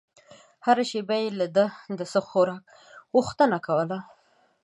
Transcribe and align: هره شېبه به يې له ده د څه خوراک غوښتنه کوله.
هره 0.65 0.83
شېبه 0.89 1.07
به 1.07 1.15
يې 1.21 1.29
له 1.39 1.47
ده 1.55 1.65
د 1.99 2.01
څه 2.11 2.19
خوراک 2.27 2.63
غوښتنه 3.13 3.57
کوله. 3.65 3.99